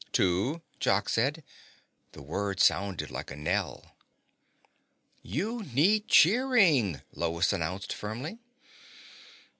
"Two," 0.11 0.63
Jock 0.79 1.09
said. 1.09 1.43
The 2.13 2.23
word 2.23 2.59
sounded 2.59 3.11
like 3.11 3.29
a 3.29 3.35
knell. 3.35 3.95
"You 5.21 5.61
need 5.75 6.07
cheering," 6.07 7.03
Lois 7.13 7.53
announced 7.53 7.93
firmly. 7.93 8.39